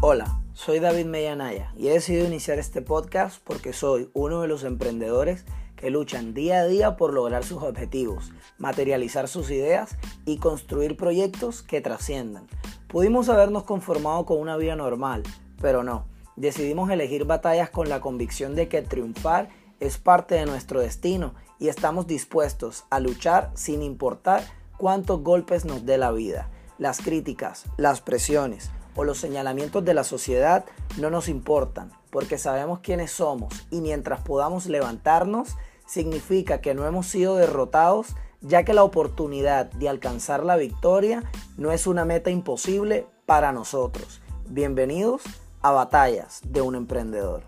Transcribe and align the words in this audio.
Hola, 0.00 0.40
soy 0.54 0.78
David 0.78 1.06
Mellanaya 1.06 1.72
y 1.76 1.88
he 1.88 1.92
decidido 1.92 2.24
iniciar 2.24 2.60
este 2.60 2.82
podcast 2.82 3.42
porque 3.42 3.72
soy 3.72 4.10
uno 4.14 4.40
de 4.42 4.46
los 4.46 4.62
emprendedores 4.62 5.44
que 5.74 5.90
luchan 5.90 6.34
día 6.34 6.60
a 6.60 6.66
día 6.66 6.96
por 6.96 7.12
lograr 7.12 7.42
sus 7.42 7.64
objetivos, 7.64 8.30
materializar 8.58 9.26
sus 9.26 9.50
ideas 9.50 9.96
y 10.24 10.36
construir 10.38 10.96
proyectos 10.96 11.62
que 11.62 11.80
trasciendan. 11.80 12.46
Pudimos 12.86 13.28
habernos 13.28 13.64
conformado 13.64 14.24
con 14.24 14.38
una 14.38 14.56
vida 14.56 14.76
normal, 14.76 15.24
pero 15.60 15.82
no. 15.82 16.06
Decidimos 16.36 16.90
elegir 16.90 17.24
batallas 17.24 17.68
con 17.68 17.88
la 17.88 18.00
convicción 18.00 18.54
de 18.54 18.68
que 18.68 18.82
triunfar 18.82 19.48
es 19.80 19.98
parte 19.98 20.36
de 20.36 20.46
nuestro 20.46 20.78
destino 20.78 21.34
y 21.58 21.66
estamos 21.66 22.06
dispuestos 22.06 22.84
a 22.90 23.00
luchar 23.00 23.50
sin 23.54 23.82
importar 23.82 24.44
cuántos 24.76 25.24
golpes 25.24 25.64
nos 25.64 25.84
dé 25.84 25.98
la 25.98 26.12
vida. 26.12 26.48
Las 26.78 27.00
críticas, 27.00 27.64
las 27.76 28.00
presiones 28.00 28.70
o 28.98 29.04
los 29.04 29.18
señalamientos 29.18 29.84
de 29.84 29.94
la 29.94 30.02
sociedad 30.02 30.64
no 30.98 31.08
nos 31.08 31.28
importan 31.28 31.92
porque 32.10 32.36
sabemos 32.36 32.80
quiénes 32.80 33.12
somos 33.12 33.54
y 33.70 33.80
mientras 33.80 34.22
podamos 34.22 34.66
levantarnos 34.66 35.50
significa 35.86 36.60
que 36.60 36.74
no 36.74 36.84
hemos 36.84 37.06
sido 37.06 37.36
derrotados 37.36 38.16
ya 38.40 38.64
que 38.64 38.74
la 38.74 38.82
oportunidad 38.82 39.66
de 39.66 39.88
alcanzar 39.88 40.44
la 40.44 40.56
victoria 40.56 41.22
no 41.56 41.70
es 41.70 41.86
una 41.86 42.04
meta 42.04 42.30
imposible 42.30 43.06
para 43.24 43.52
nosotros. 43.52 44.20
Bienvenidos 44.48 45.22
a 45.62 45.70
Batallas 45.70 46.40
de 46.44 46.60
un 46.60 46.74
Emprendedor. 46.74 47.42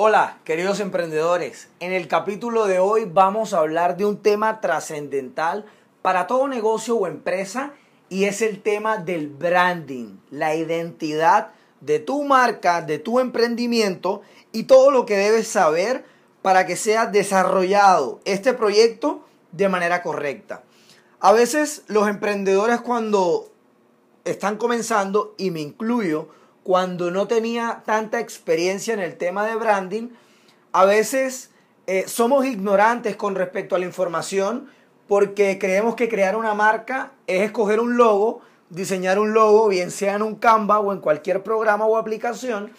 Hola, 0.00 0.38
queridos 0.44 0.78
emprendedores. 0.78 1.68
En 1.80 1.92
el 1.92 2.06
capítulo 2.06 2.66
de 2.66 2.78
hoy 2.78 3.04
vamos 3.04 3.52
a 3.52 3.58
hablar 3.58 3.96
de 3.96 4.06
un 4.06 4.18
tema 4.22 4.60
trascendental 4.60 5.66
para 6.02 6.26
todo 6.26 6.48
negocio 6.48 6.96
o 6.96 7.06
empresa 7.06 7.72
y 8.08 8.24
es 8.24 8.42
el 8.42 8.62
tema 8.62 8.98
del 8.98 9.28
branding, 9.28 10.18
la 10.30 10.54
identidad 10.54 11.52
de 11.80 11.98
tu 11.98 12.24
marca, 12.24 12.82
de 12.82 12.98
tu 12.98 13.20
emprendimiento 13.20 14.22
y 14.52 14.64
todo 14.64 14.90
lo 14.90 15.06
que 15.06 15.16
debes 15.16 15.48
saber 15.48 16.04
para 16.42 16.66
que 16.66 16.76
sea 16.76 17.06
desarrollado 17.06 18.20
este 18.24 18.54
proyecto 18.54 19.24
de 19.52 19.68
manera 19.68 20.02
correcta. 20.02 20.62
A 21.20 21.32
veces 21.32 21.82
los 21.88 22.08
emprendedores 22.08 22.80
cuando 22.80 23.50
están 24.24 24.56
comenzando, 24.56 25.34
y 25.36 25.50
me 25.50 25.60
incluyo, 25.60 26.28
cuando 26.62 27.10
no 27.10 27.26
tenía 27.26 27.82
tanta 27.86 28.20
experiencia 28.20 28.94
en 28.94 29.00
el 29.00 29.16
tema 29.16 29.46
de 29.46 29.56
branding, 29.56 30.08
a 30.72 30.84
veces 30.84 31.50
eh, 31.86 32.04
somos 32.06 32.44
ignorantes 32.44 33.16
con 33.16 33.34
respecto 33.34 33.74
a 33.74 33.78
la 33.78 33.86
información 33.86 34.70
porque 35.08 35.58
creemos 35.58 35.94
que 35.94 36.08
crear 36.08 36.36
una 36.36 36.54
marca 36.54 37.12
es 37.26 37.42
escoger 37.42 37.80
un 37.80 37.96
logo, 37.96 38.42
diseñar 38.68 39.18
un 39.18 39.32
logo, 39.32 39.68
bien 39.68 39.90
sea 39.90 40.14
en 40.14 40.22
un 40.22 40.36
Canva 40.36 40.78
o 40.78 40.92
en 40.92 41.00
cualquier 41.00 41.42
programa 41.42 41.86
o 41.86 41.96
aplicación, 41.96 42.70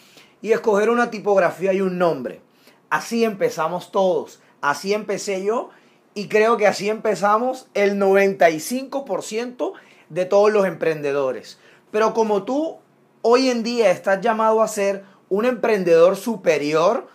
y 0.41 0.51
escoger 0.51 0.89
una 0.89 1.09
tipografía 1.09 1.73
y 1.73 1.81
un 1.81 1.97
nombre. 1.97 2.41
Así 2.89 3.23
empezamos 3.23 3.91
todos, 3.91 4.41
así 4.61 4.93
empecé 4.93 5.43
yo 5.43 5.71
y 6.13 6.27
creo 6.27 6.57
que 6.57 6.67
así 6.67 6.89
empezamos 6.89 7.67
el 7.73 7.99
95% 7.99 9.73
de 10.09 10.25
todos 10.25 10.51
los 10.51 10.65
emprendedores. 10.65 11.59
Pero 11.91 12.13
como 12.13 12.43
tú 12.43 12.77
hoy 13.21 13.49
en 13.49 13.63
día 13.63 13.91
estás 13.91 14.21
llamado 14.21 14.61
a 14.61 14.67
ser 14.67 15.03
un 15.29 15.45
emprendedor 15.45 16.15
superior, 16.15 17.07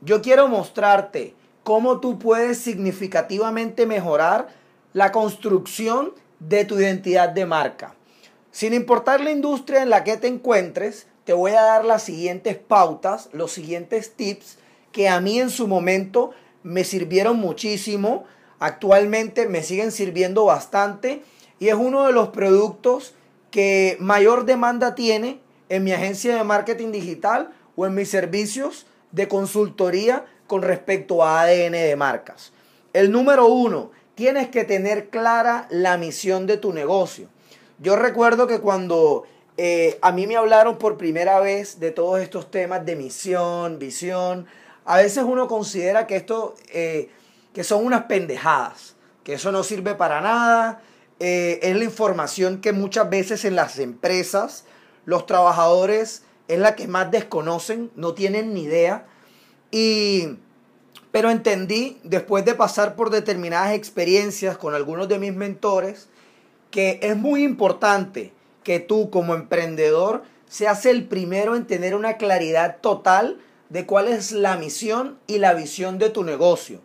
yo 0.00 0.22
quiero 0.22 0.48
mostrarte 0.48 1.34
cómo 1.64 2.00
tú 2.00 2.18
puedes 2.18 2.58
significativamente 2.58 3.84
mejorar 3.84 4.48
la 4.92 5.12
construcción 5.12 6.12
de 6.40 6.64
tu 6.64 6.78
identidad 6.78 7.28
de 7.30 7.46
marca. 7.46 7.94
Sin 8.50 8.74
importar 8.74 9.20
la 9.20 9.30
industria 9.30 9.82
en 9.82 9.90
la 9.90 10.04
que 10.04 10.16
te 10.16 10.26
encuentres, 10.26 11.06
te 11.24 11.32
voy 11.32 11.52
a 11.52 11.62
dar 11.62 11.84
las 11.84 12.02
siguientes 12.02 12.56
pautas, 12.56 13.28
los 13.32 13.52
siguientes 13.52 14.14
tips 14.14 14.58
que 14.92 15.08
a 15.08 15.20
mí 15.20 15.38
en 15.38 15.50
su 15.50 15.68
momento 15.68 16.30
me 16.62 16.84
sirvieron 16.84 17.38
muchísimo, 17.38 18.24
actualmente 18.58 19.46
me 19.46 19.62
siguen 19.62 19.92
sirviendo 19.92 20.46
bastante 20.46 21.22
y 21.58 21.68
es 21.68 21.74
uno 21.74 22.06
de 22.06 22.12
los 22.12 22.28
productos 22.28 23.14
que 23.50 23.96
mayor 24.00 24.44
demanda 24.44 24.94
tiene 24.94 25.40
en 25.68 25.84
mi 25.84 25.92
agencia 25.92 26.34
de 26.34 26.44
marketing 26.44 26.92
digital 26.92 27.50
o 27.76 27.86
en 27.86 27.94
mis 27.94 28.08
servicios 28.08 28.86
de 29.12 29.28
consultoría 29.28 30.26
con 30.46 30.62
respecto 30.62 31.22
a 31.22 31.42
ADN 31.42 31.72
de 31.72 31.96
marcas. 31.96 32.52
El 32.92 33.12
número 33.12 33.46
uno, 33.46 33.90
tienes 34.18 34.48
que 34.48 34.64
tener 34.64 35.10
clara 35.10 35.68
la 35.70 35.96
misión 35.96 36.48
de 36.48 36.56
tu 36.56 36.72
negocio. 36.72 37.28
Yo 37.78 37.94
recuerdo 37.94 38.48
que 38.48 38.58
cuando 38.58 39.28
eh, 39.56 39.96
a 40.02 40.10
mí 40.10 40.26
me 40.26 40.34
hablaron 40.34 40.76
por 40.76 40.96
primera 40.96 41.38
vez 41.38 41.78
de 41.78 41.92
todos 41.92 42.18
estos 42.18 42.50
temas 42.50 42.84
de 42.84 42.96
misión, 42.96 43.78
visión, 43.78 44.46
a 44.84 44.96
veces 44.96 45.22
uno 45.22 45.46
considera 45.46 46.08
que 46.08 46.16
esto, 46.16 46.56
eh, 46.72 47.10
que 47.54 47.62
son 47.62 47.86
unas 47.86 48.06
pendejadas, 48.06 48.96
que 49.22 49.34
eso 49.34 49.52
no 49.52 49.62
sirve 49.62 49.94
para 49.94 50.20
nada. 50.20 50.82
Eh, 51.20 51.60
es 51.62 51.76
la 51.76 51.84
información 51.84 52.60
que 52.60 52.72
muchas 52.72 53.08
veces 53.08 53.44
en 53.44 53.54
las 53.54 53.78
empresas 53.78 54.64
los 55.04 55.26
trabajadores 55.26 56.24
es 56.48 56.58
la 56.58 56.74
que 56.74 56.88
más 56.88 57.12
desconocen, 57.12 57.92
no 57.94 58.14
tienen 58.14 58.52
ni 58.52 58.64
idea. 58.64 59.06
Y, 59.70 60.38
pero 61.18 61.32
entendí, 61.32 61.98
después 62.04 62.44
de 62.44 62.54
pasar 62.54 62.94
por 62.94 63.10
determinadas 63.10 63.74
experiencias 63.74 64.56
con 64.56 64.76
algunos 64.76 65.08
de 65.08 65.18
mis 65.18 65.34
mentores, 65.34 66.06
que 66.70 67.00
es 67.02 67.16
muy 67.16 67.42
importante 67.42 68.30
que 68.62 68.78
tú 68.78 69.10
como 69.10 69.34
emprendedor 69.34 70.22
seas 70.48 70.86
el 70.86 71.08
primero 71.08 71.56
en 71.56 71.66
tener 71.66 71.96
una 71.96 72.18
claridad 72.18 72.76
total 72.80 73.40
de 73.68 73.84
cuál 73.84 74.06
es 74.06 74.30
la 74.30 74.56
misión 74.58 75.18
y 75.26 75.38
la 75.38 75.54
visión 75.54 75.98
de 75.98 76.10
tu 76.10 76.22
negocio. 76.22 76.78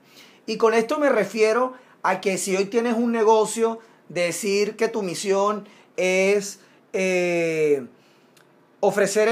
Y 0.47 0.57
con 0.57 0.73
esto 0.73 0.97
me 0.97 1.09
refiero 1.09 1.73
a 2.01 2.19
que 2.19 2.39
si 2.39 2.55
hoy 2.55 2.66
tienes 2.66 2.95
un 2.95 3.11
negocio, 3.11 3.77
decir 4.09 4.75
que 4.75 4.88
tu 4.88 5.03
misión 5.03 5.67
es 5.95 6.59
eh, 6.93 7.85
ofrecer 8.85 9.29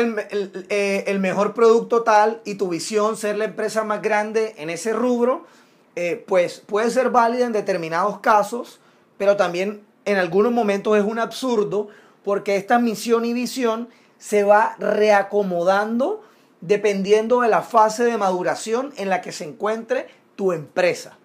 eh, 0.69 1.03
el, 1.07 1.19
mejor 1.19 1.53
producto 1.53 2.03
tal 2.03 2.41
y 2.45 2.55
tu 2.55 2.69
visión 2.69 3.17
ser 3.17 3.35
la 3.35 3.43
empresa 3.43 3.83
más 3.83 4.01
grande 4.01 4.55
en 4.57 4.69
ese 4.69 4.93
rubro, 4.93 5.45
eh, 5.97 6.23
pues 6.25 6.63
puede 6.65 6.89
ser 6.89 7.09
válida 7.09 7.47
en 7.47 7.51
determinados 7.51 8.19
casos, 8.19 8.79
pero 9.17 9.35
también 9.35 9.81
en 10.05 10.17
algunos 10.17 10.53
momentos 10.53 10.97
es 10.97 11.03
un 11.03 11.19
absurdo 11.19 11.89
porque 12.23 12.55
esta 12.55 12.79
misión 12.79 13.25
y 13.25 13.33
visión 13.33 13.89
se 14.17 14.43
va 14.43 14.77
reacomodando 14.79 16.23
dependiendo 16.61 17.41
de 17.41 17.49
la 17.49 17.61
fase 17.61 18.05
de 18.05 18.17
maduración 18.17 18.93
en 18.95 19.09
la 19.09 19.19
que 19.19 19.33
se 19.33 19.43
encuentre 19.43 20.07
tu 20.37 20.53
empresa. 20.53 21.17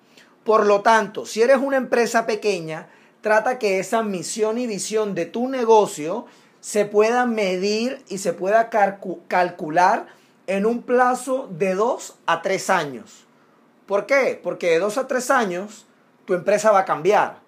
Por 0.42 0.66
lo 0.66 0.80
tanto, 0.80 1.26
si 1.26 1.42
eres 1.42 1.58
una 1.58 1.76
empresa 1.76 2.26
pequeña, 2.26 2.88
trata 3.20 3.60
que 3.60 3.78
esa 3.78 4.02
misión 4.02 4.58
y 4.58 4.66
visión 4.66 5.14
de 5.14 5.26
tu 5.26 5.46
negocio 5.46 6.26
se 6.60 6.84
pueda 6.84 7.26
medir 7.26 8.04
y 8.08 8.18
se 8.18 8.32
pueda 8.32 8.70
calcular 8.70 10.06
en 10.46 10.66
un 10.66 10.82
plazo 10.82 11.48
de 11.50 11.74
2 11.74 12.18
a 12.26 12.42
3 12.42 12.70
años. 12.70 13.26
¿Por 13.86 14.06
qué? 14.06 14.40
Porque 14.42 14.70
de 14.70 14.78
2 14.78 14.98
a 14.98 15.06
3 15.06 15.30
años 15.30 15.86
tu 16.24 16.34
empresa 16.34 16.70
va 16.70 16.80
a 16.80 16.84
cambiar. 16.84 17.40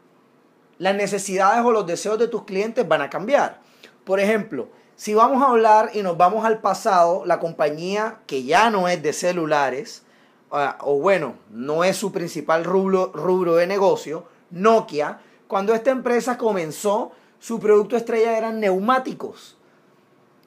Las 0.78 0.94
necesidades 0.94 1.64
o 1.64 1.72
los 1.72 1.86
deseos 1.86 2.18
de 2.18 2.28
tus 2.28 2.44
clientes 2.44 2.86
van 2.86 3.02
a 3.02 3.10
cambiar. 3.10 3.60
Por 4.04 4.20
ejemplo, 4.20 4.68
si 4.94 5.14
vamos 5.14 5.42
a 5.42 5.50
hablar 5.50 5.90
y 5.94 6.02
nos 6.02 6.16
vamos 6.16 6.44
al 6.44 6.60
pasado, 6.60 7.24
la 7.24 7.38
compañía 7.38 8.20
que 8.26 8.44
ya 8.44 8.70
no 8.70 8.88
es 8.88 9.02
de 9.02 9.12
celulares, 9.12 10.02
ah, 10.50 10.78
o 10.80 10.98
bueno, 10.98 11.34
no 11.50 11.84
es 11.84 11.96
su 11.96 12.10
principal 12.10 12.64
rubro, 12.64 13.12
rubro 13.14 13.54
de 13.56 13.66
negocio, 13.66 14.26
Nokia, 14.50 15.20
cuando 15.46 15.74
esta 15.74 15.90
empresa 15.90 16.36
comenzó, 16.36 17.12
su 17.40 17.60
producto 17.60 17.96
estrella 17.96 18.36
eran 18.36 18.60
neumáticos. 18.60 19.56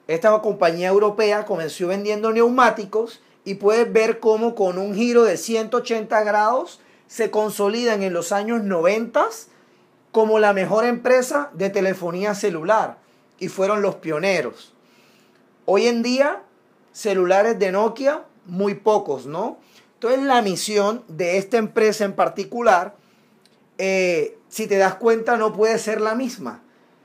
Esta 0.08 0.36
compañía 0.42 0.88
europea 0.88 1.44
comenzó 1.44 1.88
vendiendo 1.88 2.32
neumáticos 2.32 3.22
y 3.44 3.54
puedes 3.54 3.92
ver 3.92 4.20
cómo 4.20 4.54
con 4.54 4.78
un 4.78 4.94
giro 4.94 5.24
de 5.24 5.36
180 5.36 6.22
grados 6.24 6.80
se 7.06 7.30
consolidan 7.30 8.02
en 8.02 8.12
los 8.12 8.32
años 8.32 8.62
90 8.62 9.28
como 10.10 10.38
la 10.38 10.52
mejor 10.52 10.84
empresa 10.84 11.50
de 11.54 11.70
telefonía 11.70 12.34
celular 12.34 12.98
y 13.38 13.48
fueron 13.48 13.82
los 13.82 13.96
pioneros. 13.96 14.74
Hoy 15.64 15.86
en 15.86 16.02
día, 16.02 16.42
celulares 16.92 17.58
de 17.58 17.72
Nokia, 17.72 18.24
muy 18.46 18.74
pocos, 18.74 19.26
¿no? 19.26 19.58
Entonces 19.94 20.22
la 20.22 20.42
misión 20.42 21.04
de 21.08 21.38
esta 21.38 21.56
empresa 21.56 22.04
en 22.04 22.12
particular, 22.14 22.96
eh, 23.78 24.36
si 24.48 24.66
te 24.66 24.76
das 24.76 24.96
cuenta, 24.96 25.36
no 25.36 25.52
puede 25.52 25.78
ser 25.78 26.00
la 26.00 26.14
misma. 26.14 26.62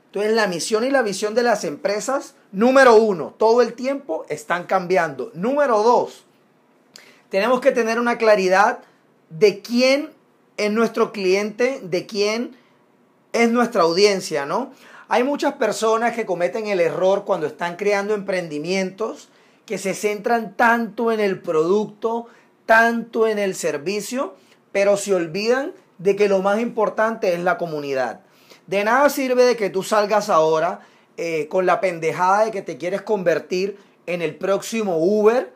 Entonces 0.08 0.32
la 0.32 0.46
misión 0.46 0.84
y 0.84 0.90
la 0.90 1.02
visión 1.02 1.34
de 1.34 1.42
las 1.42 1.64
empresas, 1.64 2.34
número 2.50 2.96
uno, 2.96 3.34
todo 3.36 3.60
el 3.60 3.74
tiempo 3.74 4.24
están 4.30 4.64
cambiando. 4.64 5.30
Número 5.34 5.82
dos, 5.82 6.24
tenemos 7.28 7.60
que 7.60 7.72
tener 7.72 8.00
una 8.00 8.16
claridad 8.16 8.78
de 9.28 9.60
quién 9.60 10.10
es 10.56 10.72
nuestro 10.72 11.12
cliente, 11.12 11.80
de 11.82 12.06
quién 12.06 12.56
es 13.32 13.50
nuestra 13.50 13.82
audiencia, 13.82 14.46
¿no? 14.46 14.72
Hay 15.08 15.24
muchas 15.24 15.54
personas 15.54 16.14
que 16.14 16.24
cometen 16.24 16.66
el 16.68 16.80
error 16.80 17.24
cuando 17.26 17.46
están 17.46 17.76
creando 17.76 18.14
emprendimientos 18.14 19.28
que 19.66 19.76
se 19.76 19.92
centran 19.92 20.56
tanto 20.56 21.12
en 21.12 21.20
el 21.20 21.40
producto, 21.40 22.28
tanto 22.64 23.26
en 23.26 23.38
el 23.38 23.54
servicio, 23.54 24.34
pero 24.72 24.96
se 24.96 25.14
olvidan 25.14 25.74
de 25.98 26.16
que 26.16 26.28
lo 26.28 26.40
más 26.40 26.60
importante 26.60 27.34
es 27.34 27.40
la 27.40 27.58
comunidad. 27.58 28.20
De 28.68 28.84
nada 28.84 29.08
sirve 29.08 29.44
de 29.44 29.56
que 29.56 29.70
tú 29.70 29.82
salgas 29.82 30.28
ahora 30.28 30.80
eh, 31.16 31.48
con 31.48 31.64
la 31.64 31.80
pendejada 31.80 32.44
de 32.44 32.50
que 32.50 32.60
te 32.60 32.76
quieres 32.76 33.00
convertir 33.00 33.78
en 34.04 34.20
el 34.20 34.36
próximo 34.36 34.98
Uber, 34.98 35.50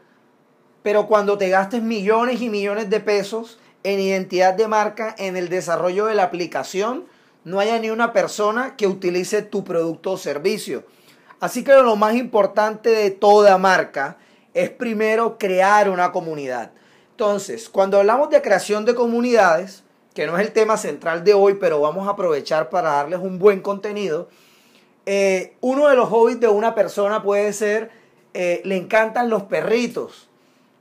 pero 0.82 1.06
cuando 1.06 1.36
te 1.36 1.50
gastes 1.50 1.82
millones 1.82 2.40
y 2.40 2.48
millones 2.48 2.88
de 2.88 3.00
pesos 3.00 3.60
en 3.84 4.00
identidad 4.00 4.54
de 4.54 4.66
marca, 4.66 5.14
en 5.18 5.36
el 5.36 5.50
desarrollo 5.50 6.06
de 6.06 6.14
la 6.14 6.22
aplicación, 6.22 7.04
no 7.44 7.60
haya 7.60 7.78
ni 7.78 7.90
una 7.90 8.14
persona 8.14 8.76
que 8.76 8.86
utilice 8.86 9.42
tu 9.42 9.62
producto 9.62 10.12
o 10.12 10.16
servicio. 10.16 10.84
Así 11.38 11.64
que 11.64 11.74
lo 11.74 11.96
más 11.96 12.14
importante 12.14 12.88
de 12.88 13.10
toda 13.10 13.58
marca 13.58 14.16
es 14.54 14.70
primero 14.70 15.36
crear 15.36 15.90
una 15.90 16.12
comunidad. 16.12 16.70
Entonces, 17.10 17.68
cuando 17.68 17.98
hablamos 17.98 18.30
de 18.30 18.40
creación 18.40 18.86
de 18.86 18.94
comunidades, 18.94 19.84
que 20.14 20.26
no 20.26 20.36
es 20.38 20.46
el 20.46 20.52
tema 20.52 20.76
central 20.76 21.24
de 21.24 21.34
hoy, 21.34 21.54
pero 21.54 21.80
vamos 21.80 22.06
a 22.06 22.12
aprovechar 22.12 22.70
para 22.70 22.90
darles 22.90 23.20
un 23.20 23.38
buen 23.38 23.60
contenido, 23.60 24.28
eh, 25.06 25.56
uno 25.60 25.88
de 25.88 25.96
los 25.96 26.08
hobbies 26.08 26.40
de 26.40 26.48
una 26.48 26.74
persona 26.74 27.22
puede 27.22 27.52
ser, 27.52 27.90
eh, 28.34 28.62
le 28.64 28.76
encantan 28.76 29.30
los 29.30 29.44
perritos. 29.44 30.28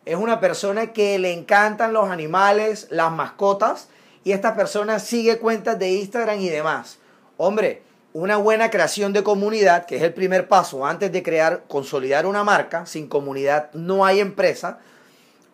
Es 0.05 0.15
una 0.15 0.39
persona 0.39 0.93
que 0.93 1.19
le 1.19 1.31
encantan 1.31 1.93
los 1.93 2.09
animales, 2.09 2.87
las 2.89 3.11
mascotas, 3.11 3.89
y 4.23 4.31
esta 4.31 4.55
persona 4.55 4.99
sigue 4.99 5.39
cuentas 5.39 5.79
de 5.79 5.91
Instagram 5.91 6.39
y 6.39 6.49
demás. 6.49 6.99
Hombre, 7.37 7.81
una 8.13 8.37
buena 8.37 8.69
creación 8.69 9.13
de 9.13 9.23
comunidad, 9.23 9.85
que 9.85 9.95
es 9.95 10.03
el 10.03 10.13
primer 10.13 10.47
paso 10.47 10.85
antes 10.85 11.11
de 11.11 11.23
crear, 11.23 11.63
consolidar 11.67 12.25
una 12.25 12.43
marca. 12.43 12.85
Sin 12.85 13.07
comunidad 13.07 13.71
no 13.73 14.05
hay 14.05 14.19
empresa, 14.19 14.79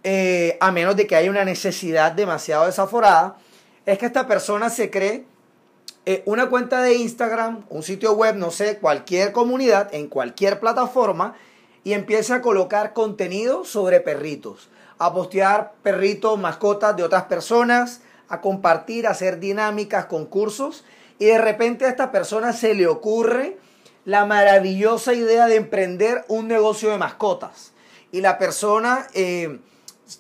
eh, 0.04 0.58
a 0.60 0.72
menos 0.72 0.96
de 0.96 1.08
que 1.08 1.16
haya 1.16 1.30
una 1.30 1.46
necesidad 1.46 2.12
demasiado 2.12 2.66
desaforada. 2.66 3.38
Es 3.88 3.98
que 3.98 4.06
esta 4.06 4.28
persona 4.28 4.70
se 4.70 4.92
cree 4.92 5.24
eh, 6.06 6.22
una 6.26 6.50
cuenta 6.50 6.82
de 6.82 6.96
Instagram, 6.96 7.66
un 7.70 7.84
sitio 7.84 8.12
web, 8.12 8.36
no 8.36 8.52
sé, 8.52 8.80
cualquier 8.80 9.32
comunidad, 9.32 9.96
en 9.96 10.08
cualquier 10.08 10.60
plataforma, 10.60 11.38
y 11.86 11.94
empieza 11.94 12.36
a 12.36 12.42
colocar 12.42 12.92
contenido 12.92 13.64
sobre 13.64 14.02
perritos, 14.02 14.70
a 14.98 15.14
postear 15.14 15.72
perritos, 15.84 16.38
mascotas 16.38 16.98
de 16.98 17.04
otras 17.04 17.24
personas, 17.24 18.02
a 18.28 18.42
compartir, 18.42 19.08
a 19.08 19.12
hacer 19.12 19.40
dinámicas, 19.40 20.08
concursos, 20.08 20.84
y 21.18 21.28
de 21.28 21.38
repente 21.38 21.86
a 21.86 21.90
esta 21.90 22.12
persona 22.12 22.52
se 22.52 22.74
le 22.74 22.88
ocurre 22.88 23.58
la 24.04 24.26
maravillosa 24.26 25.14
idea 25.14 25.48
de 25.48 25.56
emprender 25.56 26.26
un 26.28 26.50
negocio 26.50 26.92
de 26.92 26.98
mascotas. 26.98 27.72
Y 28.12 28.20
la 28.20 28.38
persona 28.38 29.08
eh, 29.14 29.62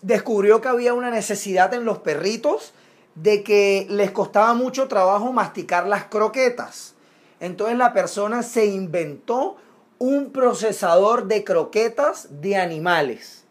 descubrió 0.04 0.62
que 0.62 0.69
había 0.69 0.94
una 0.94 1.12
necesidad 1.12 1.74
en 1.74 1.84
los 1.84 1.98
perritos 1.98 2.74
de 3.22 3.44
que 3.44 3.88
les 3.90 4.12
costaba 4.12 4.54
mucho 4.54 4.88
trabajo 4.88 5.34
masticar 5.34 5.88
las 5.88 6.06
croquetas. 6.06 6.94
Entonces 7.40 7.78
la 7.78 7.94
persona 7.94 8.44
se 8.44 8.68
inventó 8.68 9.58
un 9.98 10.31
procesador 10.31 11.28
de 11.28 11.44
croquetas 11.44 12.28
de 12.42 12.56
animales. 12.56 13.46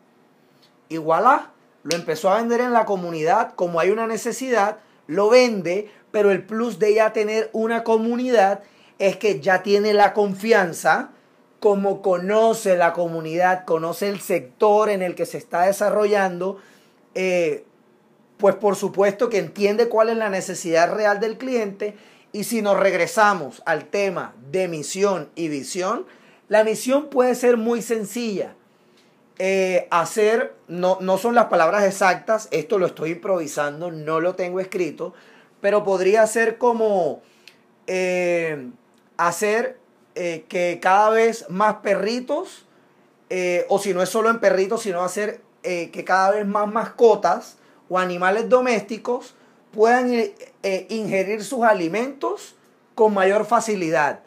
Y 0.88 0.98
voilà, 0.98 1.50
lo 1.82 1.96
empezó 1.96 2.30
a 2.30 2.36
vender 2.36 2.60
en 2.60 2.72
la 2.72 2.84
comunidad, 2.84 3.54
como 3.54 3.80
hay 3.80 3.90
una 3.90 4.06
necesidad, 4.06 4.78
lo 5.08 5.28
vende, 5.30 5.90
pero 6.12 6.30
el 6.30 6.44
plus 6.44 6.78
de 6.78 6.94
ya 6.94 7.12
tener 7.12 7.50
una 7.52 7.82
comunidad 7.82 8.62
es 8.98 9.16
que 9.16 9.40
ya 9.40 9.62
tiene 9.62 9.92
la 9.92 10.14
confianza, 10.14 11.10
como 11.58 12.02
conoce 12.02 12.76
la 12.76 12.92
comunidad, 12.92 13.64
conoce 13.64 14.08
el 14.08 14.20
sector 14.20 14.90
en 14.90 15.02
el 15.02 15.16
que 15.16 15.26
se 15.26 15.38
está 15.38 15.62
desarrollando, 15.62 16.58
eh, 17.14 17.65
pues 18.38 18.54
por 18.54 18.76
supuesto 18.76 19.28
que 19.28 19.38
entiende 19.38 19.88
cuál 19.88 20.10
es 20.10 20.16
la 20.16 20.28
necesidad 20.28 20.92
real 20.92 21.20
del 21.20 21.38
cliente 21.38 21.96
y 22.32 22.44
si 22.44 22.60
nos 22.60 22.78
regresamos 22.78 23.62
al 23.64 23.86
tema 23.86 24.34
de 24.50 24.68
misión 24.68 25.30
y 25.34 25.48
visión, 25.48 26.06
la 26.48 26.64
misión 26.64 27.08
puede 27.08 27.34
ser 27.34 27.56
muy 27.56 27.80
sencilla. 27.82 28.54
Eh, 29.38 29.86
hacer, 29.90 30.54
no, 30.66 30.98
no 31.00 31.18
son 31.18 31.34
las 31.34 31.46
palabras 31.46 31.84
exactas, 31.84 32.48
esto 32.50 32.78
lo 32.78 32.86
estoy 32.86 33.12
improvisando, 33.12 33.90
no 33.90 34.20
lo 34.20 34.34
tengo 34.34 34.60
escrito, 34.60 35.14
pero 35.60 35.84
podría 35.84 36.26
ser 36.26 36.58
como 36.58 37.22
eh, 37.86 38.70
hacer 39.16 39.78
eh, 40.14 40.44
que 40.48 40.78
cada 40.80 41.10
vez 41.10 41.46
más 41.48 41.76
perritos, 41.76 42.66
o 43.68 43.78
si 43.80 43.92
no 43.92 44.02
es 44.02 44.08
solo 44.08 44.30
en 44.30 44.38
perritos, 44.38 44.82
sino 44.82 45.02
hacer 45.02 45.40
que 45.62 46.04
cada 46.06 46.30
vez 46.30 46.46
más 46.46 46.68
mascotas 46.68 47.56
o 47.88 47.98
animales 47.98 48.48
domésticos 48.48 49.34
puedan 49.72 50.12
ingerir 50.88 51.44
sus 51.44 51.64
alimentos 51.64 52.56
con 52.94 53.14
mayor 53.14 53.44
facilidad. 53.44 54.20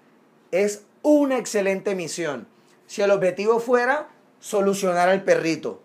Es 0.52 0.84
una 1.02 1.38
excelente 1.38 1.96
misión. 1.96 2.48
Si 2.88 3.02
el 3.02 3.12
objetivo 3.12 3.60
fuera 3.60 4.08
solucionar 4.40 5.10
al 5.10 5.24
perrito. 5.24 5.82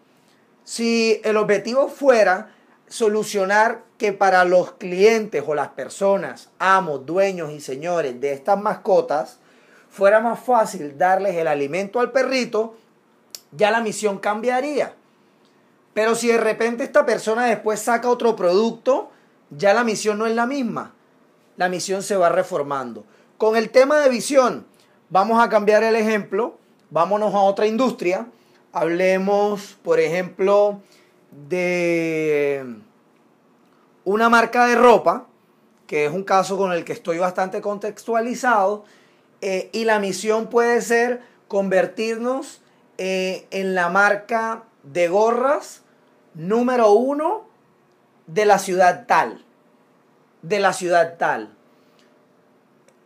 Si 0.65 1.21
el 1.25 1.37
objetivo 1.37 1.89
fuera 1.89 2.55
solucionar 2.89 3.83
que 3.99 4.13
para 4.13 4.45
los 4.45 4.73
clientes 4.73 5.43
o 5.47 5.55
las 5.55 5.69
personas, 5.69 6.51
amos, 6.59 7.05
dueños 7.05 7.53
y 7.53 7.61
señores 7.61 8.21
de 8.21 8.33
estas 8.33 8.61
mascotas, 8.61 9.39
fuera 9.91 10.21
más 10.21 10.41
fácil 10.41 10.97
darles 10.97 11.35
el 11.37 11.47
alimento 11.47 12.01
al 12.01 12.13
perrito, 12.13 12.77
ya 13.53 13.71
la 13.71 13.81
misión 13.81 14.19
cambiaría. 14.19 14.95
Pero 15.95 16.15
si 16.15 16.29
de 16.29 16.39
repente 16.39 16.85
esta 16.85 17.07
persona 17.07 17.47
después 17.47 17.81
saca 17.81 18.09
otro 18.09 18.37
producto, 18.37 19.11
ya 19.51 19.73
la 19.73 19.85
misión 19.85 20.19
no 20.19 20.27
es 20.27 20.35
la 20.35 20.47
misma. 20.47 20.95
La 21.57 21.69
misión 21.69 22.03
se 22.03 22.17
va 22.17 22.29
reformando. 22.29 23.05
Con 23.39 23.57
el 23.57 23.71
tema 23.71 24.01
de 24.01 24.11
visión, 24.11 24.67
vamos 25.09 25.43
a 25.43 25.49
cambiar 25.49 25.83
el 25.85 25.97
ejemplo, 25.97 26.59
vámonos 26.91 27.33
a 27.35 27.39
otra 27.39 27.67
industria 27.67 28.27
Hablemos, 28.75 29.77
por 29.85 30.01
ejemplo, 30.01 30.81
de 31.31 32.75
una 34.05 34.29
marca 34.29 34.67
de 34.67 34.75
ropa, 34.75 35.29
que 35.87 36.07
es 36.07 36.13
un 36.13 36.25
caso 36.25 36.57
con 36.57 36.73
el 36.73 36.85
que 36.85 36.93
estoy 36.93 37.19
bastante 37.19 37.61
contextualizado, 37.61 38.85
eh, 39.43 39.71
y 39.71 39.85
la 39.85 40.01
misión 40.01 40.49
puede 40.49 40.83
ser 40.83 41.21
convertirnos 41.47 42.63
eh, 42.99 43.47
en 43.53 43.77
la 43.77 43.91
marca 43.91 44.65
de 44.83 45.07
gorras 45.07 45.84
número 46.35 46.93
uno 46.93 47.47
de 48.27 48.45
la 48.45 48.59
ciudad 48.59 49.07
tal. 49.07 49.45
De 50.43 50.61
la 50.61 50.73
ciudad 50.73 51.17
tal. 51.17 51.55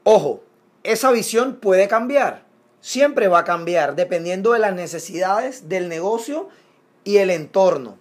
Ojo, 0.04 0.42
esa 0.82 1.11
visión 1.11 1.56
puede 1.56 1.87
cambiar 1.88 2.49
siempre 2.80 3.28
va 3.28 3.40
a 3.40 3.44
cambiar 3.44 3.97
dependiendo 3.97 4.52
de 4.52 4.61
las 4.61 4.75
necesidades 4.75 5.68
del 5.68 5.88
negocio 5.88 6.49
y 7.04 7.18
el 7.18 7.30
entorno. 7.30 7.99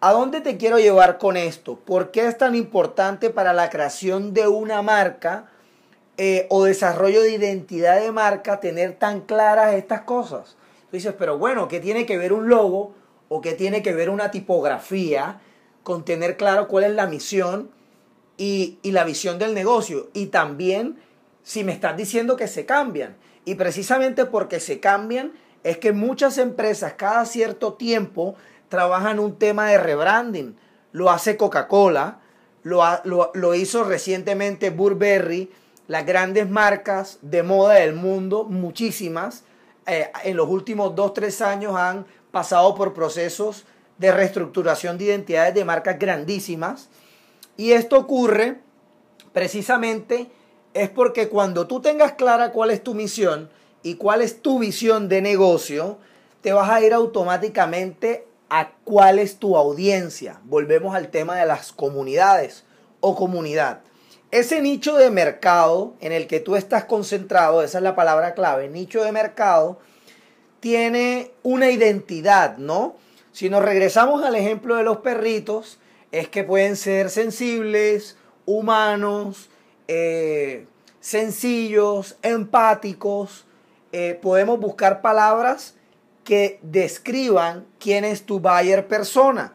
¿A 0.00 0.12
dónde 0.12 0.40
te 0.40 0.56
quiero 0.56 0.78
llevar 0.78 1.18
con 1.18 1.36
esto? 1.36 1.76
¿Por 1.76 2.10
qué 2.10 2.26
es 2.26 2.38
tan 2.38 2.54
importante 2.54 3.30
para 3.30 3.52
la 3.52 3.68
creación 3.68 4.32
de 4.32 4.48
una 4.48 4.80
marca 4.80 5.50
eh, 6.16 6.46
o 6.48 6.64
desarrollo 6.64 7.22
de 7.22 7.32
identidad 7.32 8.00
de 8.00 8.12
marca 8.12 8.60
tener 8.60 8.98
tan 8.98 9.20
claras 9.20 9.74
estas 9.74 10.02
cosas? 10.02 10.56
Tú 10.90 10.96
dices, 10.96 11.14
pero 11.18 11.36
bueno, 11.36 11.68
¿qué 11.68 11.80
tiene 11.80 12.06
que 12.06 12.16
ver 12.16 12.32
un 12.32 12.48
logo 12.48 12.94
o 13.30 13.40
qué 13.40 13.54
tiene 13.54 13.80
que 13.82 13.94
ver 13.94 14.10
una 14.10 14.30
tipografía 14.30 15.40
con 15.82 16.04
tener 16.04 16.36
claro 16.36 16.68
cuál 16.68 16.84
es 16.84 16.92
la 16.92 17.06
misión 17.06 17.70
y, 18.36 18.78
y 18.82 18.90
la 18.92 19.04
visión 19.04 19.38
del 19.38 19.54
negocio? 19.54 20.10
Y 20.12 20.26
también 20.26 20.98
si 21.42 21.64
me 21.64 21.72
estás 21.72 21.96
diciendo 21.96 22.36
que 22.36 22.48
se 22.48 22.66
cambian. 22.66 23.16
Y 23.44 23.54
precisamente 23.54 24.26
porque 24.26 24.60
se 24.60 24.80
cambian 24.80 25.32
es 25.62 25.78
que 25.78 25.92
muchas 25.92 26.38
empresas 26.38 26.94
cada 26.94 27.24
cierto 27.24 27.74
tiempo 27.74 28.34
trabajan 28.68 29.18
un 29.18 29.38
tema 29.38 29.68
de 29.68 29.78
rebranding. 29.78 30.56
Lo 30.92 31.10
hace 31.10 31.36
Coca-Cola, 31.36 32.20
lo, 32.62 33.54
hizo 33.54 33.84
recientemente 33.84 34.70
Burberry, 34.70 35.50
las 35.86 36.06
grandes 36.06 36.48
marcas 36.48 37.18
de 37.22 37.42
moda 37.42 37.74
del 37.74 37.94
mundo, 37.94 38.44
muchísimas, 38.44 39.44
eh, 39.86 40.10
en 40.24 40.36
los 40.36 40.48
últimos 40.48 40.94
2-3 40.94 41.44
años 41.44 41.76
han 41.76 42.06
pasado 42.30 42.74
por 42.74 42.94
procesos 42.94 43.64
de 43.98 44.12
reestructuración 44.12 44.98
de 44.98 45.04
identidades 45.04 45.54
de 45.54 45.64
marcas 45.64 45.98
grandísimas. 45.98 46.88
Y 47.56 47.72
esto 47.72 47.98
ocurre 47.98 48.58
precisamente 49.32 50.30
es 50.74 50.88
porque 50.88 51.28
cuando 51.28 51.66
tú 51.66 51.80
tengas 51.80 52.12
clara 52.12 52.52
cuál 52.52 52.70
es 52.70 52.82
tu 52.82 52.94
misión 52.94 53.50
y 53.82 53.94
cuál 53.94 54.22
es 54.22 54.40
tu 54.42 54.58
visión 54.58 55.08
de 55.08 55.20
negocio, 55.20 55.98
te 56.40 56.52
vas 56.52 56.70
a 56.70 56.80
ir 56.80 56.94
automáticamente 56.94 58.26
a 58.48 58.72
cuál 58.84 59.18
es 59.18 59.38
tu 59.38 59.56
audiencia. 59.56 60.40
Volvemos 60.44 60.94
al 60.94 61.08
tema 61.08 61.36
de 61.36 61.46
las 61.46 61.72
comunidades 61.72 62.64
o 63.00 63.14
comunidad. 63.16 63.80
ese 64.30 64.60
nicho 64.60 64.96
de 64.96 65.10
mercado 65.10 65.94
en 66.00 66.12
el 66.12 66.28
que 66.28 66.38
tú 66.38 66.54
estás 66.54 66.84
concentrado, 66.84 67.62
esa 67.62 67.78
es 67.78 67.84
la 67.84 67.96
palabra 67.96 68.34
clave, 68.34 68.68
nicho 68.68 69.02
de 69.02 69.10
mercado, 69.10 69.80
tiene 70.60 71.32
una 71.42 71.70
identidad, 71.70 72.58
¿no? 72.58 72.96
Si 73.32 73.48
nos 73.48 73.62
regresamos 73.62 74.22
al 74.22 74.34
ejemplo 74.34 74.76
de 74.76 74.82
los 74.82 74.98
perritos, 74.98 75.78
es 76.12 76.28
que 76.28 76.44
pueden 76.44 76.76
ser 76.76 77.10
sensibles, 77.10 78.16
humanos, 78.44 79.48
eh, 79.88 80.66
sencillos, 81.00 82.16
empáticos. 82.22 83.46
Eh, 83.92 84.18
podemos 84.20 84.60
buscar 84.60 85.00
palabras 85.00 85.74
que 86.24 86.58
describan 86.62 87.66
quién 87.78 88.04
es 88.04 88.24
tu 88.24 88.40
buyer 88.40 88.86
persona 88.86 89.54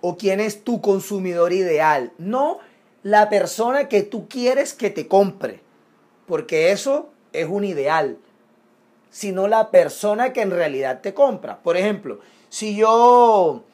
o 0.00 0.16
quién 0.16 0.40
es 0.40 0.64
tu 0.64 0.80
consumidor 0.80 1.52
ideal. 1.52 2.12
No 2.18 2.58
la 3.02 3.28
persona 3.28 3.88
que 3.88 4.02
tú 4.02 4.28
quieres 4.28 4.72
que 4.74 4.90
te 4.90 5.06
compre, 5.06 5.60
porque 6.26 6.72
eso 6.72 7.10
es 7.32 7.46
un 7.48 7.64
ideal, 7.64 8.18
sino 9.10 9.48
la 9.48 9.70
persona 9.70 10.32
que 10.32 10.42
en 10.42 10.50
realidad 10.50 11.00
te 11.00 11.14
compra. 11.14 11.58
Por 11.62 11.76
ejemplo, 11.76 12.20
si 12.48 12.76
yo 12.76 13.64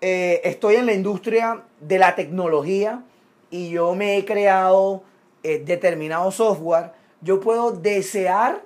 eh, 0.00 0.40
estoy 0.44 0.76
en 0.76 0.86
la 0.86 0.92
industria 0.92 1.62
de 1.80 1.98
la 1.98 2.14
tecnología 2.14 3.02
y 3.50 3.70
yo 3.70 3.94
me 3.94 4.16
he 4.16 4.24
creado 4.24 5.02
eh, 5.42 5.62
determinado 5.64 6.30
software, 6.30 6.92
yo 7.20 7.40
puedo 7.40 7.72
desear 7.72 8.62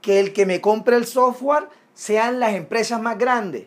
que 0.00 0.20
el 0.20 0.32
que 0.32 0.46
me 0.46 0.60
compre 0.60 0.96
el 0.96 1.06
software 1.06 1.68
sean 1.94 2.40
las 2.40 2.54
empresas 2.54 3.00
más 3.00 3.18
grandes. 3.18 3.66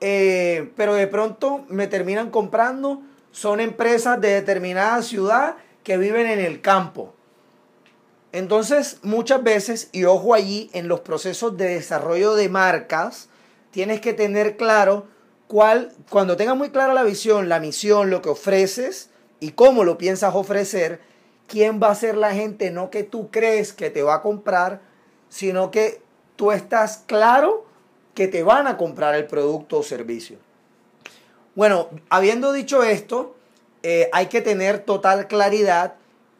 Eh, 0.00 0.70
pero 0.76 0.94
de 0.94 1.06
pronto 1.06 1.64
me 1.68 1.86
terminan 1.88 2.30
comprando 2.30 3.02
son 3.32 3.60
empresas 3.60 4.20
de 4.20 4.32
determinada 4.32 5.02
ciudad 5.02 5.56
que 5.82 5.96
viven 5.96 6.26
en 6.26 6.40
el 6.40 6.60
campo. 6.60 7.14
Entonces, 8.32 8.98
muchas 9.02 9.42
veces, 9.42 9.88
y 9.92 10.04
ojo 10.04 10.34
allí, 10.34 10.70
en 10.74 10.88
los 10.88 11.00
procesos 11.00 11.56
de 11.56 11.68
desarrollo 11.68 12.34
de 12.34 12.48
marcas, 12.48 13.28
tienes 13.70 14.00
que 14.00 14.12
tener 14.12 14.56
claro 14.56 15.06
cuál, 15.46 15.92
cuando 16.10 16.36
tengas 16.36 16.56
muy 16.56 16.70
clara 16.70 16.92
la 16.92 17.04
visión, 17.04 17.48
la 17.48 17.60
misión, 17.60 18.10
lo 18.10 18.20
que 18.20 18.28
ofreces 18.28 19.10
y 19.40 19.52
cómo 19.52 19.84
lo 19.84 19.96
piensas 19.96 20.34
ofrecer, 20.34 21.00
quién 21.46 21.80
va 21.82 21.90
a 21.90 21.94
ser 21.94 22.16
la 22.16 22.34
gente, 22.34 22.70
no 22.70 22.90
que 22.90 23.02
tú 23.02 23.30
crees 23.30 23.72
que 23.72 23.88
te 23.90 24.02
va 24.02 24.16
a 24.16 24.22
comprar, 24.22 24.80
sino 25.30 25.70
que 25.70 26.02
tú 26.36 26.52
estás 26.52 27.02
claro 27.06 27.66
que 28.14 28.28
te 28.28 28.42
van 28.42 28.66
a 28.66 28.76
comprar 28.76 29.14
el 29.14 29.26
producto 29.26 29.78
o 29.78 29.82
servicio. 29.82 30.38
Bueno, 31.54 31.88
habiendo 32.10 32.52
dicho 32.52 32.82
esto, 32.82 33.34
eh, 33.82 34.10
hay 34.12 34.26
que 34.26 34.42
tener 34.42 34.80
total 34.80 35.28
claridad 35.28 35.94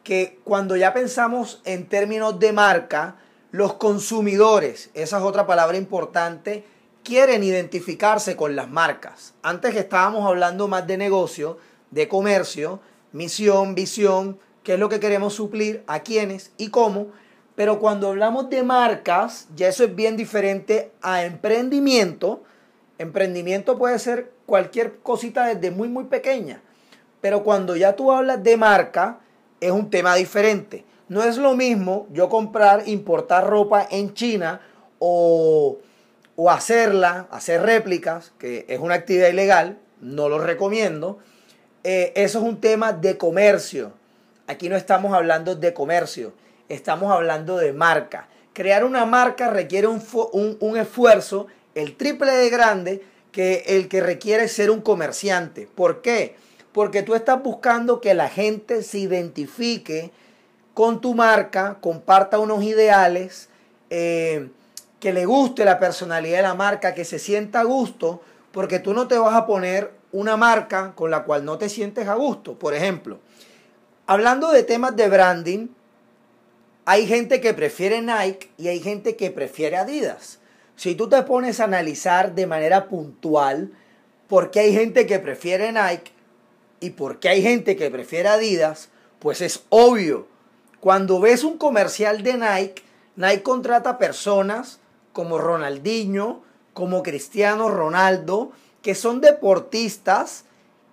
que 0.09 0.39
cuando 0.43 0.75
ya 0.75 0.91
pensamos 0.91 1.61
en 1.65 1.85
términos 1.85 2.39
de 2.39 2.51
marca, 2.51 3.17
los 3.51 3.75
consumidores, 3.75 4.89
esa 4.95 5.19
es 5.19 5.23
otra 5.23 5.45
palabra 5.45 5.77
importante, 5.77 6.63
quieren 7.03 7.43
identificarse 7.43 8.35
con 8.35 8.55
las 8.55 8.67
marcas. 8.71 9.35
Antes 9.43 9.71
que 9.71 9.81
estábamos 9.81 10.25
hablando 10.25 10.67
más 10.67 10.87
de 10.87 10.97
negocio, 10.97 11.59
de 11.91 12.07
comercio, 12.07 12.79
misión, 13.11 13.75
visión, 13.75 14.39
qué 14.63 14.73
es 14.73 14.79
lo 14.79 14.89
que 14.89 14.99
queremos 14.99 15.35
suplir, 15.35 15.83
a 15.85 15.99
quiénes 15.99 16.53
y 16.57 16.69
cómo, 16.69 17.09
pero 17.53 17.77
cuando 17.77 18.07
hablamos 18.07 18.49
de 18.49 18.63
marcas, 18.63 19.47
ya 19.55 19.67
eso 19.67 19.83
es 19.83 19.95
bien 19.95 20.17
diferente 20.17 20.91
a 21.03 21.23
emprendimiento. 21.23 22.41
Emprendimiento 22.97 23.77
puede 23.77 23.99
ser 23.99 24.31
cualquier 24.47 25.01
cosita 25.03 25.45
desde 25.45 25.69
muy, 25.69 25.87
muy 25.87 26.05
pequeña. 26.05 26.63
Pero 27.21 27.43
cuando 27.43 27.75
ya 27.75 27.95
tú 27.95 28.11
hablas 28.11 28.41
de 28.41 28.57
marca, 28.57 29.19
es 29.61 29.71
un 29.71 29.89
tema 29.89 30.15
diferente. 30.15 30.85
No 31.07 31.23
es 31.23 31.37
lo 31.37 31.55
mismo 31.55 32.07
yo 32.11 32.29
comprar, 32.29 32.87
importar 32.87 33.47
ropa 33.47 33.87
en 33.89 34.13
China 34.13 34.61
o, 34.99 35.79
o 36.35 36.51
hacerla, 36.51 37.27
hacer 37.31 37.61
réplicas, 37.63 38.31
que 38.37 38.65
es 38.69 38.79
una 38.79 38.95
actividad 38.95 39.29
ilegal, 39.29 39.79
no 40.01 40.29
lo 40.29 40.39
recomiendo. 40.39 41.19
Eh, 41.83 42.13
eso 42.15 42.39
es 42.39 42.45
un 42.45 42.61
tema 42.61 42.93
de 42.93 43.17
comercio. 43.17 43.93
Aquí 44.47 44.69
no 44.69 44.75
estamos 44.75 45.13
hablando 45.13 45.55
de 45.55 45.73
comercio, 45.73 46.33
estamos 46.69 47.11
hablando 47.11 47.57
de 47.57 47.73
marca. 47.73 48.27
Crear 48.53 48.83
una 48.83 49.05
marca 49.05 49.49
requiere 49.49 49.87
un, 49.87 50.03
un, 50.33 50.57
un 50.59 50.77
esfuerzo 50.77 51.47
el 51.75 51.95
triple 51.95 52.31
de 52.31 52.49
grande 52.49 53.03
que 53.31 53.63
el 53.67 53.87
que 53.87 54.01
requiere 54.01 54.47
ser 54.47 54.71
un 54.71 54.81
comerciante. 54.81 55.67
¿Por 55.73 56.01
qué? 56.01 56.35
Porque 56.79 57.03
tú 57.03 57.13
estás 57.13 57.43
buscando 57.43 57.99
que 57.99 58.13
la 58.13 58.29
gente 58.29 58.83
se 58.83 58.99
identifique 58.99 60.11
con 60.73 61.01
tu 61.01 61.13
marca, 61.13 61.79
comparta 61.81 62.39
unos 62.39 62.63
ideales, 62.63 63.49
eh, 63.89 64.49
que 65.01 65.11
le 65.11 65.25
guste 65.25 65.65
la 65.65 65.77
personalidad 65.77 66.37
de 66.37 66.43
la 66.43 66.53
marca, 66.53 66.93
que 66.93 67.03
se 67.03 67.19
sienta 67.19 67.59
a 67.59 67.63
gusto, 67.65 68.21
porque 68.53 68.79
tú 68.79 68.93
no 68.93 69.09
te 69.09 69.17
vas 69.17 69.35
a 69.35 69.45
poner 69.45 69.91
una 70.13 70.37
marca 70.37 70.93
con 70.95 71.11
la 71.11 71.25
cual 71.25 71.43
no 71.43 71.57
te 71.57 71.67
sientes 71.67 72.07
a 72.07 72.15
gusto. 72.15 72.57
Por 72.57 72.73
ejemplo, 72.73 73.19
hablando 74.07 74.49
de 74.49 74.63
temas 74.63 74.95
de 74.95 75.09
branding, 75.09 75.67
hay 76.85 77.05
gente 77.07 77.41
que 77.41 77.53
prefiere 77.53 78.01
Nike 78.01 78.51
y 78.57 78.69
hay 78.69 78.79
gente 78.79 79.17
que 79.17 79.31
prefiere 79.31 79.75
Adidas. 79.75 80.39
Si 80.77 80.95
tú 80.95 81.09
te 81.09 81.21
pones 81.23 81.59
a 81.59 81.65
analizar 81.65 82.35
de 82.35 82.47
manera 82.47 82.87
puntual 82.87 83.69
por 84.29 84.49
qué 84.49 84.61
hay 84.61 84.73
gente 84.73 85.05
que 85.05 85.19
prefiere 85.19 85.73
Nike 85.73 86.13
y 86.79 86.91
por 86.91 87.19
qué 87.19 87.29
hay 87.29 87.41
gente 87.41 87.75
que 87.75 87.91
prefiere 87.91 88.29
Adidas, 88.29 88.89
pues 89.19 89.41
es 89.41 89.63
obvio. 89.69 90.27
Cuando 90.79 91.19
ves 91.19 91.43
un 91.43 91.57
comercial 91.57 92.23
de 92.23 92.33
Nike, 92.33 92.83
Nike 93.15 93.43
contrata 93.43 93.97
personas 93.97 94.79
como 95.11 95.37
Ronaldinho, 95.37 96.41
como 96.73 97.03
Cristiano 97.03 97.69
Ronaldo, 97.69 98.51
que 98.81 98.95
son 98.95 99.19
deportistas 99.19 100.45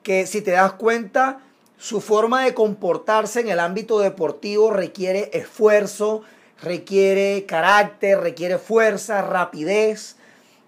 que 0.03 0.27
si 0.27 0.43
te 0.43 0.53
das 0.53 0.73
cuenta, 0.73 1.41
su 1.79 2.01
forma 2.01 2.45
de 2.45 2.55
comportarse 2.55 3.41
en 3.41 3.49
el 3.49 3.61
ámbito 3.61 3.99
deportivo 4.01 4.71
requiere 4.71 5.31
esfuerzo, 5.33 6.23
requiere 6.63 7.45
carácter, 7.47 8.21
requiere 8.21 8.59
fuerza, 8.59 9.23
rapidez, 9.23 10.17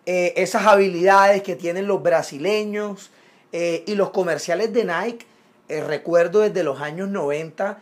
eh, 0.07 0.35
esas 0.37 0.67
habilidades 0.67 1.43
que 1.43 1.57
tienen 1.57 1.87
los 1.87 2.03
brasileños 2.03 3.11
eh, 3.53 3.85
y 3.87 3.95
los 3.95 4.11
comerciales 4.11 4.73
de 4.73 4.85
Nike, 4.85 5.27
eh, 5.69 5.83
recuerdo 5.83 6.41
desde 6.41 6.63
los 6.63 6.81
años 6.81 7.09
90, 7.09 7.81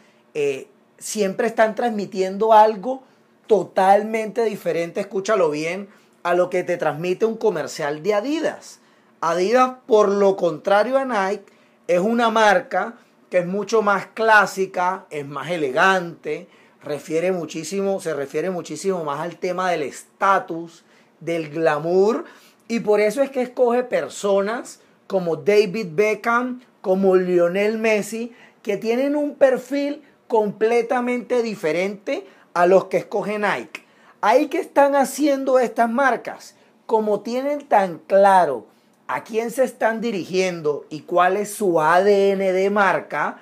siempre 0.99 1.47
están 1.47 1.75
transmitiendo 1.75 2.53
algo 2.53 3.03
totalmente 3.47 4.45
diferente, 4.45 5.01
escúchalo 5.01 5.51
bien, 5.51 5.89
a 6.23 6.35
lo 6.35 6.51
que 6.51 6.65
te 6.65 6.77
transmite 6.77 7.25
un 7.25 7.37
comercial 7.37 8.03
de 8.03 8.15
Adidas. 8.15 8.81
Adidas, 9.21 9.77
por 9.87 10.09
lo 10.09 10.37
contrario 10.37 10.99
a 10.99 11.05
Nike, 11.05 11.45
es 11.87 12.01
una 12.01 12.31
marca 12.31 12.95
que 13.31 13.39
es 13.39 13.47
mucho 13.47 13.83
más 13.83 14.07
clásica, 14.07 15.07
es 15.11 15.27
más 15.27 15.51
elegante, 15.51 16.49
refiere 16.83 17.33
muchísimo, 17.33 18.01
se 18.01 18.15
refiere 18.15 18.51
muchísimo 18.51 19.05
más 19.05 19.21
al 19.21 19.37
tema 19.37 19.71
del 19.71 19.83
estatus, 19.83 20.85
del 21.21 21.51
glamour, 21.51 22.25
y 22.69 22.81
por 22.81 23.01
eso 23.01 23.23
es 23.23 23.31
que 23.31 23.43
escoge 23.43 23.85
personas 23.85 24.81
como 25.07 25.37
David 25.37 25.89
Beckham, 25.93 26.61
como 26.81 27.17
Lionel 27.17 27.79
Messi, 27.79 28.33
que 28.63 28.77
tienen 28.77 29.17
un 29.17 29.35
perfil 29.35 30.03
completamente 30.29 31.43
diferente 31.43 32.27
a 32.55 32.67
los 32.67 32.87
que 32.87 32.99
escoge 32.99 33.39
Nike. 33.39 33.85
Ahí 34.21 34.49
que 34.49 34.59
están 34.59 34.95
haciendo 34.95 35.59
estas 35.59 35.91
marcas, 35.91 36.55
como 36.87 37.21
tienen 37.21 37.67
tan 37.67 37.99
claro 37.99 38.67
a 39.07 39.23
quién 39.23 39.51
se 39.51 39.65
están 39.65 40.01
dirigiendo 40.01 40.85
y 40.91 41.01
cuál 41.01 41.37
es 41.37 41.55
su 41.55 41.81
ADN 41.81 42.39
de 42.39 42.71
marca, 42.71 43.39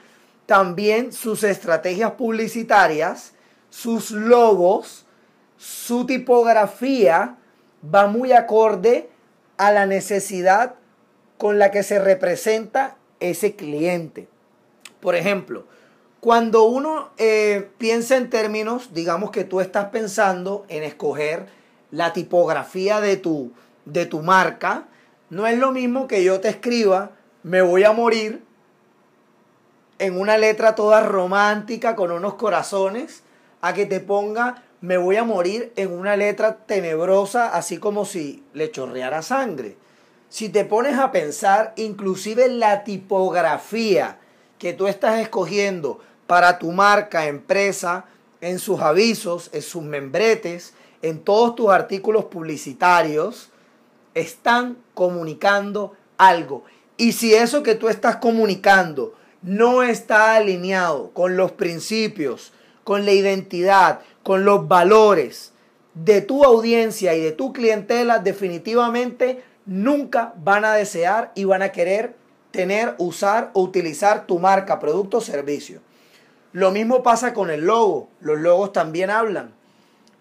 también 0.46 1.12
sus 1.12 1.42
estrategias 1.42 2.12
publicitarias 2.12 3.34
sus 3.74 4.12
logos, 4.12 5.04
su 5.56 6.06
tipografía 6.06 7.34
va 7.92 8.06
muy 8.06 8.30
acorde 8.30 9.10
a 9.56 9.72
la 9.72 9.84
necesidad 9.84 10.76
con 11.44 11.58
la 11.58 11.70
que 11.70 11.82
se 11.82 11.98
representa 11.98 12.96
ese 13.20 13.54
cliente. 13.54 14.28
Por 15.00 15.14
ejemplo, 15.14 15.66
cuando 16.20 16.64
uno 16.64 17.10
eh, 17.18 17.68
piensa 17.76 18.16
en 18.16 18.30
términos, 18.30 18.94
digamos 18.94 19.30
que 19.30 19.44
tú 19.44 19.60
estás 19.60 19.90
pensando 19.90 20.64
en 20.70 20.82
escoger 20.84 21.44
la 21.90 22.14
tipografía 22.14 23.02
de 23.02 23.18
tu, 23.18 23.52
de 23.84 24.06
tu 24.06 24.22
marca, 24.22 24.84
no 25.28 25.46
es 25.46 25.58
lo 25.58 25.70
mismo 25.70 26.08
que 26.08 26.24
yo 26.24 26.40
te 26.40 26.48
escriba, 26.48 27.10
me 27.42 27.60
voy 27.60 27.84
a 27.84 27.92
morir 27.92 28.42
en 29.98 30.18
una 30.18 30.38
letra 30.38 30.74
toda 30.74 31.02
romántica 31.02 31.94
con 31.94 32.10
unos 32.10 32.36
corazones 32.36 33.22
a 33.60 33.74
que 33.74 33.84
te 33.84 34.00
ponga 34.00 34.62
me 34.80 34.96
voy 34.96 35.16
a 35.16 35.24
morir 35.24 35.74
en 35.76 35.92
una 35.92 36.16
letra 36.16 36.56
tenebrosa, 36.64 37.54
así 37.54 37.76
como 37.76 38.06
si 38.06 38.42
le 38.54 38.70
chorreara 38.70 39.20
sangre. 39.20 39.83
Si 40.34 40.48
te 40.48 40.64
pones 40.64 40.98
a 40.98 41.12
pensar, 41.12 41.74
inclusive 41.76 42.48
la 42.48 42.82
tipografía 42.82 44.18
que 44.58 44.72
tú 44.72 44.88
estás 44.88 45.20
escogiendo 45.20 46.00
para 46.26 46.58
tu 46.58 46.72
marca, 46.72 47.28
empresa, 47.28 48.06
en 48.40 48.58
sus 48.58 48.80
avisos, 48.80 49.48
en 49.52 49.62
sus 49.62 49.84
membretes, 49.84 50.74
en 51.02 51.20
todos 51.20 51.54
tus 51.54 51.70
artículos 51.70 52.24
publicitarios, 52.24 53.50
están 54.14 54.76
comunicando 54.94 55.92
algo. 56.18 56.64
Y 56.96 57.12
si 57.12 57.32
eso 57.32 57.62
que 57.62 57.76
tú 57.76 57.88
estás 57.88 58.16
comunicando 58.16 59.14
no 59.40 59.84
está 59.84 60.34
alineado 60.34 61.10
con 61.10 61.36
los 61.36 61.52
principios, 61.52 62.52
con 62.82 63.04
la 63.04 63.12
identidad, 63.12 64.00
con 64.24 64.44
los 64.44 64.66
valores 64.66 65.52
de 65.94 66.22
tu 66.22 66.44
audiencia 66.44 67.14
y 67.14 67.20
de 67.20 67.30
tu 67.30 67.52
clientela, 67.52 68.18
definitivamente 68.18 69.44
nunca 69.66 70.34
van 70.36 70.64
a 70.64 70.74
desear 70.74 71.32
y 71.34 71.44
van 71.44 71.62
a 71.62 71.72
querer 71.72 72.16
tener, 72.50 72.94
usar 72.98 73.50
o 73.52 73.62
utilizar 73.62 74.26
tu 74.26 74.38
marca, 74.38 74.78
producto 74.78 75.18
o 75.18 75.20
servicio. 75.20 75.80
Lo 76.52 76.70
mismo 76.70 77.02
pasa 77.02 77.34
con 77.34 77.50
el 77.50 77.66
logo. 77.66 78.08
Los 78.20 78.38
logos 78.38 78.72
también 78.72 79.10
hablan. 79.10 79.52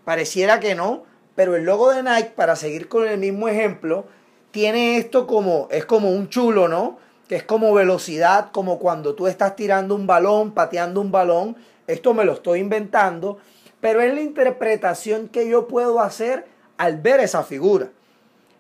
Pareciera 0.04 0.60
que 0.60 0.74
no, 0.74 1.04
pero 1.36 1.56
el 1.56 1.66
logo 1.66 1.92
de 1.92 2.02
Nike, 2.02 2.34
para 2.36 2.56
seguir 2.56 2.88
con 2.88 3.08
el 3.08 3.20
mismo 3.20 3.48
ejemplo, 3.48 4.06
tiene 4.52 4.98
esto 4.98 5.28
como, 5.28 5.68
es 5.72 5.86
como 5.86 6.10
un 6.10 6.30
chulo, 6.30 6.68
¿no? 6.68 6.98
Que 7.28 7.36
es 7.36 7.44
como 7.44 7.74
velocidad, 7.74 8.50
como 8.52 8.80
cuando 8.80 9.16
tú 9.16 9.28
estás 9.28 9.56
tirando 9.56 9.96
un 9.96 10.08
balón, 10.08 10.54
pateando 10.54 11.02
un 11.02 11.12
balón. 11.12 11.56
Esto 11.86 12.14
me 12.14 12.26
lo 12.26 12.34
estoy 12.34 12.60
inventando, 12.60 13.38
pero 13.80 14.02
es 14.02 14.14
la 14.14 14.22
interpretación 14.22 15.28
que 15.28 15.48
yo 15.48 15.68
puedo 15.68 16.00
hacer 16.00 16.46
al 16.78 16.98
ver 16.98 17.20
esa 17.20 17.44
figura. 17.44 17.90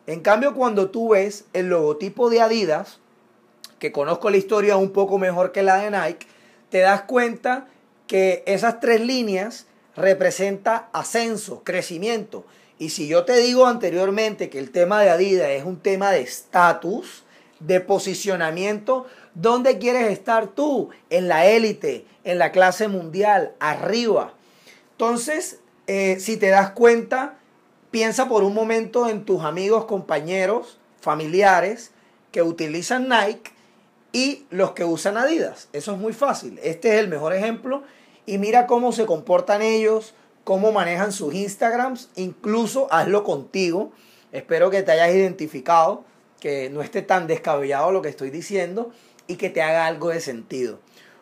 En 0.05 0.19
cambio, 0.19 0.53
cuando 0.53 0.89
tú 0.89 1.09
ves 1.09 1.45
el 1.53 1.69
logotipo 1.69 2.29
de 2.29 2.41
Adidas, 2.41 2.99
que 3.79 3.91
conozco 3.91 4.29
la 4.29 4.37
historia 4.37 4.77
un 4.77 4.91
poco 4.91 5.17
mejor 5.17 5.51
que 5.51 5.63
la 5.63 5.77
de 5.77 5.91
Nike, 5.91 6.27
te 6.69 6.79
das 6.79 7.03
cuenta 7.03 7.67
que 8.07 8.43
esas 8.45 8.79
tres 8.79 9.01
líneas 9.01 9.67
representan 9.95 10.83
ascenso, 10.91 11.63
crecimiento. 11.63 12.45
Y 12.79 12.89
si 12.89 13.07
yo 13.07 13.23
te 13.23 13.37
digo 13.37 13.65
anteriormente 13.65 14.49
que 14.49 14.59
el 14.59 14.71
tema 14.71 15.01
de 15.01 15.09
Adidas 15.09 15.49
es 15.49 15.63
un 15.63 15.79
tema 15.79 16.11
de 16.11 16.21
estatus, 16.21 17.23
de 17.59 17.79
posicionamiento, 17.79 19.05
¿dónde 19.35 19.77
quieres 19.77 20.11
estar 20.11 20.47
tú? 20.47 20.89
En 21.09 21.27
la 21.27 21.45
élite, 21.45 22.05
en 22.23 22.39
la 22.39 22.51
clase 22.51 22.87
mundial, 22.87 23.53
arriba. 23.59 24.33
Entonces, 24.91 25.59
eh, 25.87 26.17
si 26.19 26.37
te 26.37 26.49
das 26.49 26.71
cuenta, 26.71 27.37
piensa 27.93 28.27
por 28.27 28.43
un 28.43 28.55
momento 28.55 29.07
en 29.07 29.23
tus 29.23 29.43
amigos, 29.43 29.85
compañeros, 29.85 30.79
familiares 30.99 31.91
que 32.31 32.41
utilizan 32.41 33.07
Nike 33.07 33.51
y 34.11 34.47
los 34.49 34.71
que 34.71 34.83
usan 34.83 35.15
Adidas. 35.15 35.69
Eso 35.73 35.91
es 35.91 35.99
muy 35.99 36.11
fácil. 36.11 36.59
Este 36.63 36.95
es 36.95 36.95
el 36.95 37.07
mejor 37.07 37.33
ejemplo. 37.33 37.83
Y 38.25 38.39
mira 38.39 38.65
cómo 38.65 38.93
se 38.93 39.05
comportan 39.05 39.61
ellos, 39.61 40.15
cómo 40.43 40.71
manejan 40.71 41.11
sus 41.11 41.35
Instagrams. 41.35 42.09
Incluso 42.15 42.91
hazlo 42.91 43.23
contigo. 43.23 43.91
Espero 44.31 44.71
que 44.71 44.81
te 44.81 44.93
hayas 44.93 45.13
identificado, 45.13 46.03
que 46.39 46.71
no 46.71 46.81
esté 46.81 47.03
tan 47.03 47.27
descabellado 47.27 47.91
lo 47.91 48.01
que 48.01 48.09
estoy 48.09 48.31
diciendo 48.31 48.89
y 49.27 49.35
que 49.35 49.51
te 49.51 49.61
haga 49.61 49.85
algo 49.85 50.09
de 50.09 50.19
sentido. 50.19 50.79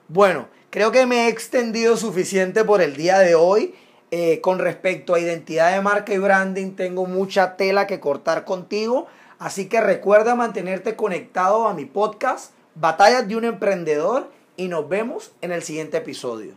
Bueno, 0.08 0.48
creo 0.70 0.94
que 0.94 1.06
me 1.06 1.26
he 1.26 1.28
extendido 1.28 1.98
suficiente 1.98 2.64
por 2.64 2.82
el 2.82 2.96
día 2.96 3.20
de 3.20 3.36
hoy. 3.36 3.76
Eh, 4.12 4.42
con 4.42 4.60
respecto 4.60 5.14
a 5.14 5.20
identidad 5.20 5.74
de 5.74 5.82
marca 5.82 6.14
y 6.14 6.18
branding, 6.18 6.72
tengo 6.72 7.06
mucha 7.06 7.56
tela 7.56 7.88
que 7.88 8.02
cortar 8.02 8.44
contigo. 8.44 9.08
Así 9.40 9.68
que 9.70 9.82
recuerda 9.82 10.36
mantenerte 10.36 10.96
conectado 10.96 11.68
a 11.68 11.74
mi 11.74 11.86
podcast 11.86 12.54
Batallas 12.76 13.28
de 13.28 13.36
un 13.36 13.46
emprendedor 13.46 14.30
y 14.56 14.68
nos 14.68 14.88
vemos 14.88 15.32
en 15.42 15.52
el 15.52 15.64
siguiente 15.64 15.98
episodio. 15.98 16.54